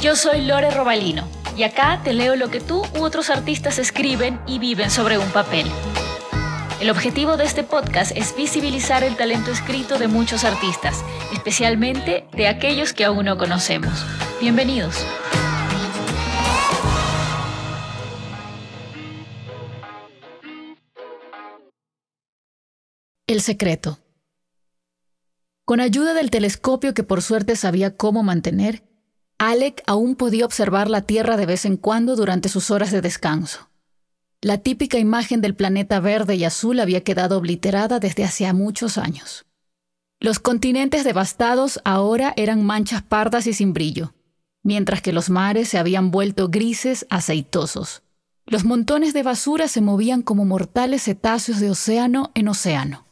Yo 0.00 0.16
soy 0.16 0.40
Lore 0.40 0.70
Robalino 0.70 1.28
y 1.58 1.62
acá 1.62 2.00
te 2.02 2.14
leo 2.14 2.34
lo 2.34 2.48
que 2.48 2.58
tú 2.58 2.82
u 2.98 3.02
otros 3.02 3.28
artistas 3.28 3.78
escriben 3.78 4.40
y 4.46 4.58
viven 4.58 4.90
sobre 4.90 5.18
un 5.18 5.28
papel. 5.30 5.66
El 6.80 6.88
objetivo 6.88 7.36
de 7.36 7.44
este 7.44 7.64
podcast 7.64 8.16
es 8.16 8.34
visibilizar 8.34 9.04
el 9.04 9.14
talento 9.14 9.50
escrito 9.50 9.98
de 9.98 10.08
muchos 10.08 10.44
artistas, 10.44 11.04
especialmente 11.34 12.24
de 12.32 12.48
aquellos 12.48 12.94
que 12.94 13.04
aún 13.04 13.26
no 13.26 13.36
conocemos. 13.36 13.92
Bienvenidos. 14.40 15.04
El 23.26 23.42
secreto. 23.42 23.98
Con 25.66 25.80
ayuda 25.80 26.14
del 26.14 26.30
telescopio 26.30 26.94
que 26.94 27.02
por 27.02 27.20
suerte 27.20 27.54
sabía 27.54 27.98
cómo 27.98 28.22
mantener, 28.22 28.82
Alec 29.40 29.82
aún 29.86 30.16
podía 30.16 30.44
observar 30.44 30.90
la 30.90 31.00
Tierra 31.00 31.38
de 31.38 31.46
vez 31.46 31.64
en 31.64 31.78
cuando 31.78 32.14
durante 32.14 32.50
sus 32.50 32.70
horas 32.70 32.90
de 32.90 33.00
descanso. 33.00 33.70
La 34.42 34.58
típica 34.58 34.98
imagen 34.98 35.40
del 35.40 35.54
planeta 35.54 35.98
verde 35.98 36.34
y 36.34 36.44
azul 36.44 36.78
había 36.78 37.02
quedado 37.04 37.38
obliterada 37.38 38.00
desde 38.00 38.22
hacía 38.22 38.52
muchos 38.52 38.98
años. 38.98 39.46
Los 40.18 40.40
continentes 40.40 41.04
devastados 41.04 41.80
ahora 41.86 42.34
eran 42.36 42.66
manchas 42.66 43.00
pardas 43.00 43.46
y 43.46 43.54
sin 43.54 43.72
brillo, 43.72 44.12
mientras 44.62 45.00
que 45.00 45.14
los 45.14 45.30
mares 45.30 45.70
se 45.70 45.78
habían 45.78 46.10
vuelto 46.10 46.50
grises, 46.50 47.06
aceitosos. 47.08 48.02
Los 48.44 48.64
montones 48.64 49.14
de 49.14 49.22
basura 49.22 49.68
se 49.68 49.80
movían 49.80 50.20
como 50.20 50.44
mortales 50.44 51.04
cetáceos 51.04 51.60
de 51.60 51.70
océano 51.70 52.30
en 52.34 52.48
océano. 52.48 53.06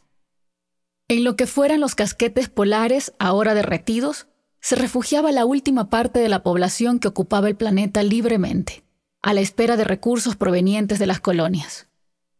En 1.07 1.23
lo 1.23 1.35
que 1.35 1.47
fueran 1.47 1.79
los 1.79 1.95
casquetes 1.95 2.49
polares, 2.49 3.13
ahora 3.17 3.55
derretidos, 3.55 4.27
se 4.61 4.75
refugiaba 4.75 5.31
la 5.31 5.45
última 5.45 5.89
parte 5.89 6.19
de 6.19 6.29
la 6.29 6.43
población 6.43 6.99
que 6.99 7.07
ocupaba 7.07 7.47
el 7.47 7.55
planeta 7.55 8.03
libremente, 8.03 8.83
a 9.21 9.33
la 9.33 9.41
espera 9.41 9.77
de 9.77 9.83
recursos 9.83 10.35
provenientes 10.35 10.99
de 10.99 11.07
las 11.07 11.19
colonias. 11.19 11.87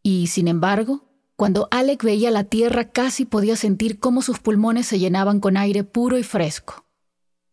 Y, 0.02 0.28
sin 0.28 0.48
embargo, 0.48 1.08
cuando 1.36 1.68
Alec 1.70 2.02
veía 2.02 2.30
la 2.30 2.44
Tierra 2.44 2.90
casi 2.90 3.24
podía 3.24 3.56
sentir 3.56 3.98
cómo 3.98 4.22
sus 4.22 4.38
pulmones 4.38 4.86
se 4.86 4.98
llenaban 4.98 5.40
con 5.40 5.56
aire 5.56 5.84
puro 5.84 6.18
y 6.18 6.22
fresco, 6.22 6.84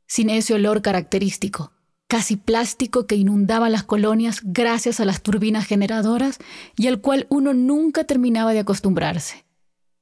sin 0.05 0.29
ese 0.29 0.53
olor 0.53 0.81
característico, 0.81 1.71
casi 2.07 2.35
plástico 2.35 3.05
que 3.05 3.15
inundaba 3.15 3.69
las 3.69 3.83
colonias 3.83 4.41
gracias 4.43 4.99
a 4.99 5.05
las 5.05 5.21
turbinas 5.21 5.65
generadoras 5.65 6.39
y 6.75 6.87
al 6.87 7.01
cual 7.01 7.27
uno 7.29 7.53
nunca 7.53 8.03
terminaba 8.03 8.53
de 8.53 8.59
acostumbrarse. 8.59 9.45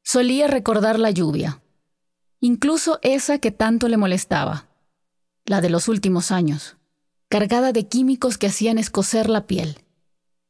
Solía 0.04 0.48
recordar 0.48 1.00
la 1.00 1.10
lluvia, 1.10 1.62
incluso 2.46 3.00
esa 3.02 3.40
que 3.40 3.50
tanto 3.50 3.88
le 3.88 3.98
molestaba, 3.98 4.68
la 5.46 5.62
de 5.62 5.72
los 5.72 5.88
últimos 5.88 6.32
años, 6.32 6.78
cargada 7.28 7.72
de 7.72 7.88
químicos 7.88 8.38
que 8.38 8.46
hacían 8.46 8.78
escocer 8.78 9.30
la 9.30 9.48
piel. 9.48 9.80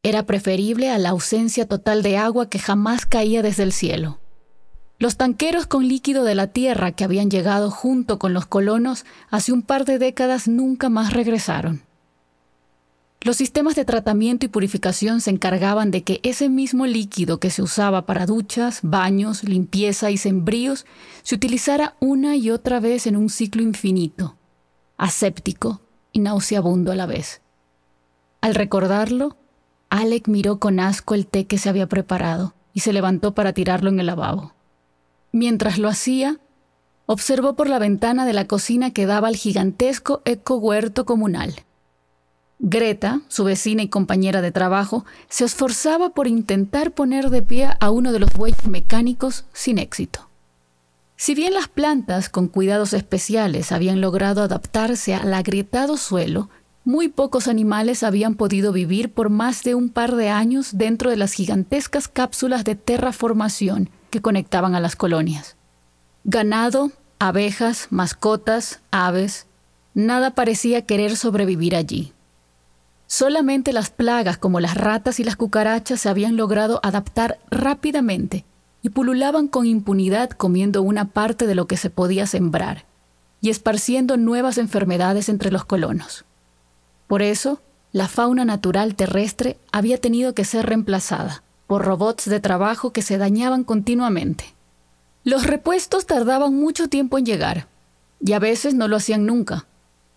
Era 0.04 0.26
preferible 0.26 0.92
a 0.92 0.98
la 0.98 1.12
ausencia 1.12 1.70
total 1.70 2.04
de 2.04 2.18
agua 2.18 2.50
que 2.50 2.60
jamás 2.60 3.06
caía 3.06 3.42
desde 3.42 3.64
el 3.64 3.72
cielo. 3.72 4.20
Los 5.00 5.16
tanqueros 5.16 5.68
con 5.68 5.88
líquido 5.88 6.26
de 6.26 6.36
la 6.36 6.48
tierra 6.48 6.92
que 6.92 7.06
habían 7.06 7.32
llegado 7.32 7.72
junto 7.72 8.20
con 8.20 8.34
los 8.34 8.46
colonos 8.46 9.06
hace 9.30 9.54
un 9.54 9.62
par 9.62 9.86
de 9.86 9.98
décadas 9.98 10.50
nunca 10.50 10.90
más 10.90 11.14
regresaron. 11.14 11.84
Los 13.26 13.38
sistemas 13.38 13.74
de 13.74 13.86
tratamiento 13.86 14.46
y 14.46 14.50
purificación 14.50 15.20
se 15.20 15.32
encargaban 15.32 15.90
de 15.90 16.04
que 16.04 16.20
ese 16.22 16.48
mismo 16.48 16.86
líquido 16.86 17.40
que 17.40 17.50
se 17.50 17.64
usaba 17.64 18.06
para 18.06 18.28
duchas, 18.28 18.82
baños, 18.84 19.44
limpieza 19.44 20.12
y 20.12 20.18
sembríos 20.18 20.86
se 21.24 21.34
utilizara 21.34 21.96
una 22.00 22.36
y 22.36 22.52
otra 22.52 22.80
vez 22.80 23.08
en 23.08 23.16
un 23.16 23.32
ciclo 23.32 23.64
infinito, 23.64 24.36
aséptico 24.98 25.82
y 26.12 26.20
nauseabundo 26.20 26.92
a 26.92 26.96
la 26.96 27.08
vez. 27.08 27.42
Al 28.42 28.54
recordarlo, 28.54 29.38
Alec 29.90 30.28
miró 30.28 30.60
con 30.60 30.80
asco 30.80 31.16
el 31.16 31.26
té 31.26 31.48
que 31.48 31.58
se 31.58 31.68
había 31.68 31.90
preparado 31.90 32.54
y 32.74 32.82
se 32.82 32.94
levantó 32.94 33.34
para 33.34 33.54
tirarlo 33.54 33.90
en 33.90 34.00
el 34.00 34.06
lavabo. 34.06 34.54
Mientras 35.32 35.80
lo 35.80 35.90
hacía, 35.90 36.40
observó 37.08 37.56
por 37.56 37.70
la 37.70 37.80
ventana 37.80 38.28
de 38.28 38.34
la 38.34 38.46
cocina 38.46 38.92
que 38.92 39.08
daba 39.08 39.30
al 39.30 39.36
gigantesco 39.36 40.22
eco 40.26 40.58
huerto 40.58 41.08
comunal. 41.08 41.65
Greta, 42.60 43.22
su 43.28 43.44
vecina 43.44 43.84
y 43.84 43.90
compañera 43.90 44.42
de 44.42 44.52
trabajo, 44.52 45.06
se 45.30 45.44
esforzaba 45.46 46.10
por 46.10 46.28
intentar 46.28 46.94
poner 46.94 47.30
de 47.30 47.42
pie 47.42 47.70
a 47.80 47.92
uno 47.92 48.12
de 48.12 48.20
los 48.20 48.32
bueyes 48.34 48.66
mecánicos 48.66 49.46
sin 49.54 49.78
éxito. 49.78 50.30
Si 51.18 51.36
bien 51.36 51.54
las 51.54 51.68
plantas, 51.68 52.30
con 52.30 52.48
cuidados 52.48 52.94
especiales, 52.94 53.72
habían 53.72 54.02
logrado 54.02 54.42
adaptarse 54.42 55.14
al 55.14 55.34
agrietado 55.34 55.98
suelo, 55.98 56.50
muy 56.86 57.10
pocos 57.10 57.48
animales 57.48 58.04
habían 58.04 58.36
podido 58.36 58.72
vivir 58.72 59.12
por 59.12 59.30
más 59.30 59.64
de 59.64 59.76
un 59.76 59.90
par 59.90 60.16
de 60.16 60.30
años 60.30 60.78
dentro 60.78 61.10
de 61.10 61.18
las 61.18 61.34
gigantescas 61.34 62.08
cápsulas 62.08 62.64
de 62.64 62.76
terraformación 62.76 63.90
que 64.12 64.22
conectaban 64.22 64.76
a 64.76 64.80
las 64.80 64.96
colonias. 64.96 65.56
Ganado, 66.26 66.92
abejas, 67.18 67.88
mascotas, 67.90 68.82
aves, 68.92 69.48
nada 69.94 70.36
parecía 70.36 70.86
querer 70.86 71.18
sobrevivir 71.18 71.76
allí. 71.76 72.15
Solamente 73.08 73.74
las 73.74 73.90
plagas 73.92 74.38
como 74.38 74.60
las 74.60 74.76
ratas 74.76 75.20
y 75.20 75.24
las 75.24 75.36
cucarachas 75.36 76.02
se 76.02 76.10
habían 76.10 76.36
logrado 76.36 76.80
adaptar 76.84 77.38
rápidamente 77.52 78.46
y 78.82 78.90
pululaban 78.90 79.48
con 79.48 79.66
impunidad 79.66 80.30
comiendo 80.32 80.82
una 80.82 81.06
parte 81.06 81.48
de 81.48 81.56
lo 81.56 81.68
que 81.68 81.78
se 81.78 81.90
podía 81.90 82.28
sembrar 82.28 82.86
y 83.42 83.50
esparciendo 83.50 84.18
nuevas 84.18 84.58
enfermedades 84.58 85.30
entre 85.30 85.52
los 85.52 85.66
colonos. 85.66 86.26
Por 87.08 87.22
eso, 87.22 87.62
la 87.92 88.08
fauna 88.08 88.44
natural 88.44 88.96
terrestre 88.96 89.58
había 89.72 90.00
tenido 90.00 90.34
que 90.34 90.46
ser 90.46 90.66
reemplazada 90.66 91.44
por 91.68 91.86
robots 91.86 92.26
de 92.26 92.40
trabajo 92.40 92.92
que 92.92 93.02
se 93.02 93.18
dañaban 93.18 93.64
continuamente. 93.64 94.56
Los 95.24 95.46
repuestos 95.46 96.06
tardaban 96.06 96.56
mucho 96.56 96.90
tiempo 96.90 97.18
en 97.18 97.26
llegar, 97.26 97.68
y 98.20 98.34
a 98.34 98.40
veces 98.40 98.74
no 98.74 98.88
lo 98.88 98.98
hacían 98.98 99.26
nunca, 99.26 99.66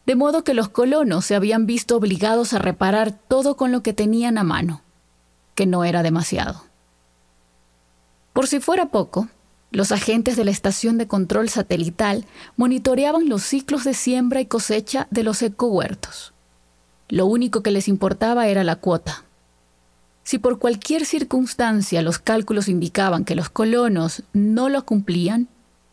de 0.09 0.17
modo 0.17 0.43
que 0.43 0.55
los 0.55 0.71
colonos 0.71 1.27
se 1.27 1.35
habían 1.35 1.67
visto 1.67 1.95
obligados 1.95 2.55
a 2.55 2.59
reparar 2.59 3.13
todo 3.13 3.59
con 3.59 3.73
lo 3.73 3.83
que 3.83 3.93
tenían 3.93 4.39
a 4.39 4.43
mano, 4.43 4.81
que 5.55 5.67
no 5.67 5.85
era 5.85 6.03
demasiado. 6.03 6.65
Por 8.33 8.47
si 8.47 8.59
fuera 8.59 8.87
poco, 8.87 9.29
los 9.71 9.93
agentes 9.93 10.35
de 10.37 10.47
la 10.47 10.51
estación 10.51 10.97
de 10.97 11.07
control 11.07 11.51
satelital 11.51 12.25
monitoreaban 12.57 13.29
los 13.29 13.43
ciclos 13.43 13.85
de 13.85 13.93
siembra 13.93 14.41
y 14.41 14.47
cosecha 14.47 15.09
de 15.11 15.25
los 15.25 15.43
ecohuertos. 15.43 16.33
Lo 17.11 17.27
único 17.27 17.63
que 17.63 17.71
les 17.71 17.87
importaba 17.87 18.49
era 18.49 18.65
la 18.65 18.77
cuota. 18.77 19.25
Si 20.23 20.39
por 20.39 20.59
cualquier 20.59 21.05
circunstancia 21.05 22.01
los 22.01 22.19
cálculos 22.19 22.69
indicaban 22.69 23.27
que 23.27 23.35
los 23.35 23.51
colonos 23.51 24.23
no 24.33 24.71
lo 24.71 24.87
cumplían, 24.87 25.49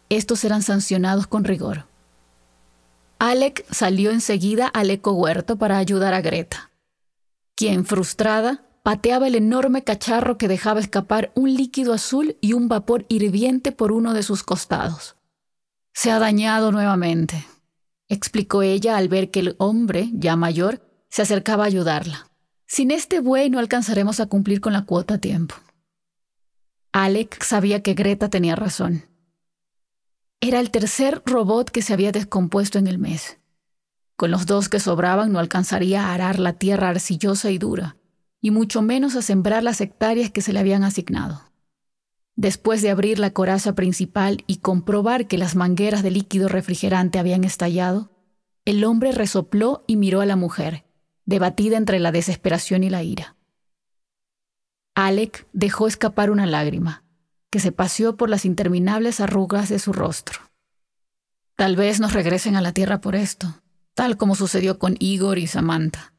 estos 0.08 0.46
eran 0.46 0.62
sancionados 0.62 1.28
con 1.28 1.44
rigor. 1.44 1.84
Alec 3.20 3.66
salió 3.72 4.12
enseguida 4.12 4.68
al 4.68 4.90
eco 4.90 5.14
huerto 5.14 5.58
para 5.58 5.78
ayudar 5.78 6.14
a 6.14 6.22
Greta, 6.22 6.72
quien, 7.56 7.86
frustrada, 7.86 8.66
pateaba 8.84 9.28
el 9.28 9.36
enorme 9.36 9.84
cacharro 9.84 10.38
que 10.38 10.48
dejaba 10.48 10.80
escapar 10.80 11.32
un 11.34 11.54
líquido 11.54 11.94
azul 11.94 12.38
y 12.42 12.54
un 12.54 12.68
vapor 12.68 13.06
hirviente 13.10 13.72
por 13.72 13.92
uno 13.92 14.14
de 14.14 14.22
sus 14.22 14.44
costados. 14.44 15.16
Se 15.94 16.12
ha 16.12 16.20
dañado 16.20 16.72
nuevamente, 16.72 17.46
explicó 18.10 18.62
ella 18.62 18.98
al 18.98 19.08
ver 19.08 19.32
que 19.32 19.40
el 19.40 19.56
hombre, 19.58 20.10
ya 20.14 20.36
mayor, 20.36 20.82
se 21.10 21.22
acercaba 21.22 21.64
a 21.64 21.68
ayudarla. 21.68 22.30
Sin 22.68 22.92
este 22.92 23.22
buey 23.22 23.50
no 23.50 23.60
alcanzaremos 23.60 24.20
a 24.20 24.26
cumplir 24.26 24.60
con 24.60 24.74
la 24.74 24.86
cuota 24.86 25.16
a 25.16 25.18
tiempo. 25.20 25.56
Alec 26.92 27.42
sabía 27.44 27.82
que 27.82 27.94
Greta 27.94 28.30
tenía 28.30 28.56
razón. 28.56 29.06
Era 30.42 30.60
el 30.60 30.72
tercer 30.72 31.22
robot 31.26 31.70
que 31.70 31.82
se 31.82 31.94
había 31.94 32.12
descompuesto 32.12 32.78
en 32.78 32.88
el 32.88 32.98
mes. 32.98 33.40
Con 34.16 34.32
los 34.32 34.46
dos 34.46 34.70
que 34.70 34.80
sobraban 34.80 35.32
no 35.32 35.40
alcanzaría 35.40 36.06
a 36.06 36.14
arar 36.14 36.40
la 36.40 36.54
tierra 36.54 36.90
arcillosa 36.90 37.52
y 37.52 37.58
dura, 37.58 37.98
y 38.42 38.52
mucho 38.52 38.82
menos 38.82 39.16
a 39.16 39.22
sembrar 39.22 39.64
las 39.64 39.82
hectáreas 39.82 40.32
que 40.32 40.42
se 40.42 40.54
le 40.54 40.60
habían 40.60 40.84
asignado. 40.84 41.52
Después 42.36 42.82
de 42.82 42.90
abrir 42.90 43.18
la 43.18 43.32
coraza 43.32 43.76
principal 43.76 44.44
y 44.46 44.58
comprobar 44.58 45.28
que 45.28 45.38
las 45.38 45.56
mangueras 45.56 46.04
de 46.04 46.12
líquido 46.12 46.48
refrigerante 46.48 47.18
habían 47.18 47.44
estallado, 47.44 48.12
el 48.66 48.84
hombre 48.84 49.12
resopló 49.14 49.84
y 49.88 49.96
miró 49.96 50.22
a 50.22 50.26
la 50.26 50.36
mujer, 50.36 50.86
debatida 51.26 51.78
entre 51.78 52.00
la 52.00 52.12
desesperación 52.12 52.84
y 52.84 52.90
la 52.90 53.04
ira. 53.04 53.36
Alec 54.96 55.48
dejó 55.54 55.88
escapar 55.88 56.30
una 56.30 56.46
lágrima 56.46 57.05
que 57.56 57.62
se 57.62 57.72
paseó 57.72 58.18
por 58.18 58.30
las 58.30 58.44
interminables 58.44 59.22
arrugas 59.22 59.70
de 59.70 59.80
su 59.80 59.94
rostro. 59.94 60.42
Tal 61.56 61.78
vez 61.78 62.02
nos 62.02 62.12
regresen 62.12 62.58
a 62.58 62.62
la 62.62 62.74
Tierra 62.74 63.00
por 63.00 63.16
esto, 63.16 63.62
tal 63.94 64.18
como 64.18 64.36
sucedió 64.36 64.78
con 64.78 64.98
Igor 65.00 65.38
y 65.38 65.48
Samantha. 65.48 66.14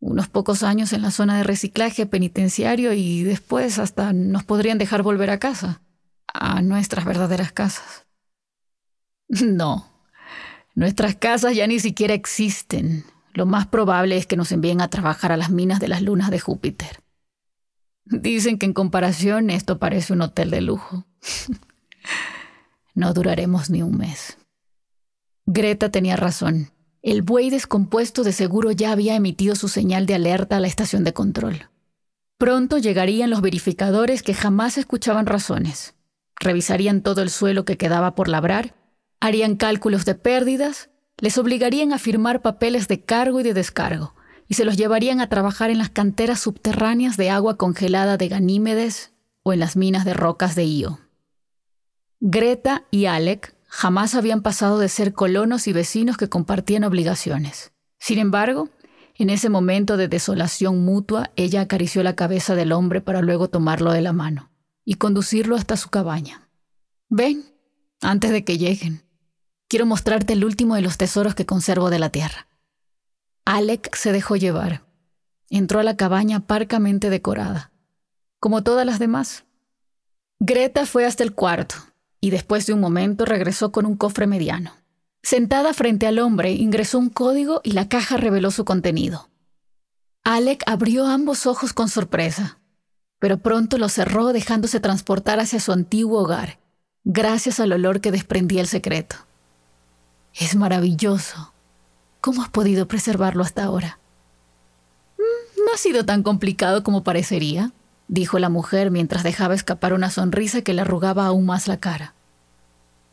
Unos 0.00 0.28
pocos 0.28 0.62
años 0.62 0.94
en 0.94 1.02
la 1.02 1.10
zona 1.10 1.36
de 1.36 1.42
reciclaje 1.42 2.06
penitenciario 2.06 2.94
y 2.94 3.24
después 3.24 3.78
hasta 3.78 4.14
nos 4.14 4.42
podrían 4.44 4.78
dejar 4.78 5.02
volver 5.02 5.28
a 5.28 5.38
casa, 5.38 5.82
a 6.32 6.62
nuestras 6.62 7.04
verdaderas 7.04 7.52
casas. 7.52 8.06
No, 9.42 9.92
nuestras 10.74 11.14
casas 11.14 11.54
ya 11.54 11.66
ni 11.66 11.78
siquiera 11.78 12.14
existen, 12.14 13.04
lo 13.34 13.44
más 13.44 13.66
probable 13.66 14.16
es 14.16 14.26
que 14.26 14.38
nos 14.38 14.50
envíen 14.50 14.80
a 14.80 14.88
trabajar 14.88 15.30
a 15.30 15.36
las 15.36 15.50
minas 15.50 15.78
de 15.78 15.88
las 15.88 16.00
lunas 16.00 16.30
de 16.30 16.40
Júpiter. 16.40 17.02
Dicen 18.10 18.58
que 18.58 18.66
en 18.66 18.72
comparación 18.72 19.50
esto 19.50 19.78
parece 19.78 20.12
un 20.12 20.22
hotel 20.22 20.50
de 20.50 20.60
lujo. 20.60 21.04
no 22.94 23.12
duraremos 23.12 23.70
ni 23.70 23.82
un 23.82 23.96
mes. 23.96 24.38
Greta 25.46 25.90
tenía 25.90 26.16
razón. 26.16 26.70
El 27.02 27.22
buey 27.22 27.50
descompuesto 27.50 28.24
de 28.24 28.32
seguro 28.32 28.72
ya 28.72 28.92
había 28.92 29.14
emitido 29.14 29.54
su 29.54 29.68
señal 29.68 30.06
de 30.06 30.14
alerta 30.14 30.56
a 30.56 30.60
la 30.60 30.66
estación 30.66 31.04
de 31.04 31.12
control. 31.12 31.68
Pronto 32.38 32.78
llegarían 32.78 33.30
los 33.30 33.40
verificadores 33.40 34.22
que 34.22 34.34
jamás 34.34 34.78
escuchaban 34.78 35.26
razones. 35.26 35.94
Revisarían 36.38 37.02
todo 37.02 37.22
el 37.22 37.30
suelo 37.30 37.64
que 37.64 37.76
quedaba 37.76 38.14
por 38.14 38.28
labrar, 38.28 38.74
harían 39.20 39.56
cálculos 39.56 40.04
de 40.04 40.14
pérdidas, 40.14 40.90
les 41.18 41.36
obligarían 41.38 41.92
a 41.92 41.98
firmar 41.98 42.42
papeles 42.42 42.86
de 42.86 43.04
cargo 43.04 43.40
y 43.40 43.42
de 43.42 43.54
descargo, 43.54 44.14
y 44.48 44.54
se 44.54 44.64
los 44.64 44.76
llevarían 44.76 45.20
a 45.20 45.28
trabajar 45.28 45.70
en 45.70 45.78
las 45.78 45.90
canteras 45.90 46.40
subterráneas 46.40 47.16
de 47.16 47.30
agua 47.30 47.56
congelada 47.56 48.16
de 48.16 48.28
Ganímedes 48.28 49.12
o 49.42 49.52
en 49.52 49.60
las 49.60 49.76
minas 49.76 50.04
de 50.04 50.14
rocas 50.14 50.54
de 50.54 50.64
Io. 50.64 50.98
Greta 52.20 52.84
y 52.90 53.06
Alec 53.06 53.54
jamás 53.68 54.14
habían 54.14 54.42
pasado 54.42 54.78
de 54.78 54.88
ser 54.88 55.12
colonos 55.12 55.68
y 55.68 55.72
vecinos 55.72 56.16
que 56.16 56.28
compartían 56.28 56.84
obligaciones. 56.84 57.72
Sin 57.98 58.18
embargo, 58.18 58.70
en 59.14 59.30
ese 59.30 59.50
momento 59.50 59.96
de 59.96 60.08
desolación 60.08 60.84
mutua, 60.84 61.30
ella 61.36 61.60
acarició 61.60 62.02
la 62.02 62.16
cabeza 62.16 62.54
del 62.54 62.72
hombre 62.72 63.00
para 63.00 63.20
luego 63.20 63.48
tomarlo 63.48 63.92
de 63.92 64.00
la 64.00 64.12
mano 64.12 64.50
y 64.84 64.94
conducirlo 64.94 65.54
hasta 65.54 65.76
su 65.76 65.90
cabaña. 65.90 66.48
Ven, 67.08 67.44
antes 68.00 68.30
de 68.30 68.44
que 68.44 68.58
lleguen. 68.58 69.02
Quiero 69.68 69.84
mostrarte 69.84 70.32
el 70.32 70.44
último 70.44 70.76
de 70.76 70.82
los 70.82 70.96
tesoros 70.96 71.34
que 71.34 71.46
conservo 71.46 71.90
de 71.90 71.98
la 71.98 72.10
tierra. 72.10 72.47
Alec 73.50 73.96
se 73.96 74.12
dejó 74.12 74.36
llevar. 74.36 74.82
Entró 75.48 75.80
a 75.80 75.82
la 75.82 75.96
cabaña 75.96 76.40
parcamente 76.40 77.08
decorada, 77.08 77.70
como 78.40 78.62
todas 78.62 78.84
las 78.84 78.98
demás. 78.98 79.46
Greta 80.38 80.84
fue 80.84 81.06
hasta 81.06 81.24
el 81.24 81.32
cuarto 81.32 81.76
y 82.20 82.28
después 82.28 82.66
de 82.66 82.74
un 82.74 82.80
momento 82.80 83.24
regresó 83.24 83.72
con 83.72 83.86
un 83.86 83.96
cofre 83.96 84.26
mediano. 84.26 84.72
Sentada 85.22 85.72
frente 85.72 86.06
al 86.06 86.18
hombre, 86.18 86.52
ingresó 86.52 86.98
un 86.98 87.08
código 87.08 87.62
y 87.64 87.72
la 87.72 87.88
caja 87.88 88.18
reveló 88.18 88.50
su 88.50 88.66
contenido. 88.66 89.30
Alec 90.24 90.62
abrió 90.66 91.06
ambos 91.06 91.46
ojos 91.46 91.72
con 91.72 91.88
sorpresa, 91.88 92.58
pero 93.18 93.38
pronto 93.38 93.78
los 93.78 93.94
cerró 93.94 94.34
dejándose 94.34 94.78
transportar 94.78 95.40
hacia 95.40 95.58
su 95.58 95.72
antiguo 95.72 96.20
hogar, 96.20 96.58
gracias 97.02 97.60
al 97.60 97.72
olor 97.72 98.02
que 98.02 98.12
desprendía 98.12 98.60
el 98.60 98.68
secreto. 98.68 99.16
Es 100.34 100.54
maravilloso. 100.54 101.54
¿Cómo 102.20 102.42
has 102.42 102.48
podido 102.48 102.88
preservarlo 102.88 103.42
hasta 103.42 103.64
ahora? 103.64 103.98
Mm, 105.18 105.64
no 105.66 105.72
ha 105.72 105.76
sido 105.76 106.04
tan 106.04 106.22
complicado 106.22 106.82
como 106.82 107.04
parecería, 107.04 107.72
dijo 108.08 108.38
la 108.38 108.48
mujer 108.48 108.90
mientras 108.90 109.22
dejaba 109.22 109.54
escapar 109.54 109.92
una 109.92 110.10
sonrisa 110.10 110.62
que 110.62 110.74
le 110.74 110.80
arrugaba 110.82 111.26
aún 111.26 111.46
más 111.46 111.68
la 111.68 111.78
cara. 111.78 112.14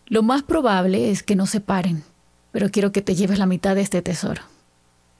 Lo 0.07 0.23
más 0.23 0.43
probable 0.43 1.11
es 1.11 1.23
que 1.23 1.35
no 1.35 1.45
se 1.45 1.61
paren, 1.61 2.03
pero 2.51 2.69
quiero 2.69 2.91
que 2.91 3.01
te 3.01 3.15
lleves 3.15 3.39
la 3.39 3.45
mitad 3.45 3.75
de 3.75 3.81
este 3.81 4.01
tesoro. 4.01 4.41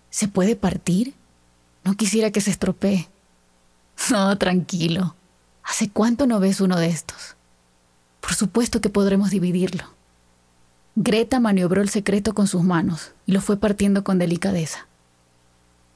¿Se 0.09 0.27
puede 0.27 0.55
partir? 0.55 1.13
No 1.83 1.95
quisiera 1.95 2.31
que 2.31 2.41
se 2.41 2.51
estropee. 2.51 3.09
No, 4.09 4.37
tranquilo. 4.39 5.15
¿Hace 5.63 5.89
cuánto 5.89 6.27
no 6.27 6.39
ves 6.39 6.61
uno 6.61 6.77
de 6.77 6.87
estos? 6.87 7.35
Por 8.21 8.33
supuesto 8.33 8.81
que 8.81 8.89
podremos 8.89 9.31
dividirlo. 9.31 9.83
Greta 10.97 11.41
maniobró 11.41 11.81
el 11.81 11.89
secreto 11.89 12.33
con 12.33 12.47
sus 12.47 12.63
manos 12.63 13.11
y 13.25 13.33
lo 13.33 13.41
fue 13.41 13.57
partiendo 13.57 14.05
con 14.05 14.17
delicadeza. 14.17 14.87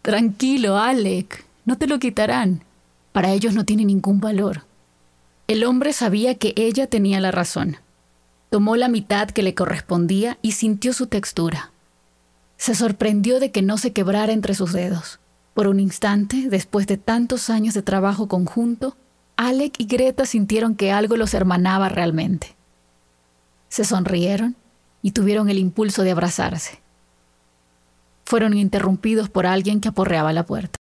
Tranquilo, 0.02 0.78
Alec, 0.78 1.46
no 1.64 1.78
te 1.78 1.88
lo 1.88 2.00
quitarán. 2.00 2.64
Para 3.14 3.32
ellos 3.32 3.54
no 3.54 3.64
tiene 3.64 3.86
ningún 3.86 4.20
valor. 4.20 4.66
El 5.48 5.64
hombre 5.64 5.94
sabía 5.94 6.36
que 6.36 6.54
ella 6.58 6.88
tenía 6.88 7.22
la 7.22 7.32
razón. 7.32 7.78
Tomó 8.50 8.76
la 8.76 8.90
mitad 8.90 9.30
que 9.30 9.42
le 9.42 9.56
correspondía 9.56 10.38
y 10.42 10.52
sintió 10.52 10.92
su 10.92 11.08
textura. 11.08 11.72
Se 12.58 12.76
sorprendió 12.76 13.40
de 13.40 13.52
que 13.52 13.62
no 13.62 13.78
se 13.78 13.94
quebrara 13.94 14.34
entre 14.34 14.54
sus 14.54 14.74
dedos. 14.74 15.20
Por 15.54 15.68
un 15.68 15.80
instante, 15.80 16.50
después 16.50 16.88
de 16.88 16.98
tantos 16.98 17.50
años 17.50 17.74
de 17.74 17.84
trabajo 17.84 18.28
conjunto, 18.28 18.98
Alec 19.38 19.76
y 19.78 19.86
Greta 19.86 20.26
sintieron 20.26 20.76
que 20.76 20.92
algo 20.92 21.16
los 21.16 21.34
hermanaba 21.34 21.88
realmente. 21.88 22.56
Se 23.70 23.86
sonrieron 23.86 24.58
y 25.02 25.12
tuvieron 25.12 25.50
el 25.50 25.58
impulso 25.58 26.04
de 26.04 26.12
abrazarse. 26.12 26.82
Fueron 28.26 28.56
interrumpidos 28.56 29.30
por 29.30 29.48
alguien 29.48 29.82
que 29.82 29.90
aporreaba 29.90 30.34
la 30.34 30.46
puerta. 30.46 30.78